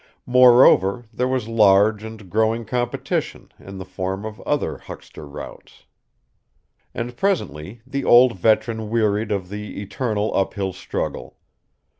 [0.25, 5.83] Moreover, there was large and growing competition, in the form of other huckster routes.
[6.91, 11.37] And presently the old veteran wearied of the eternal uphill struggle.